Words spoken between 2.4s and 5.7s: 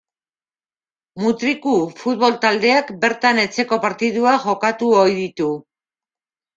Taldeak bertan etxeko partiduak jokatu ohi ditu.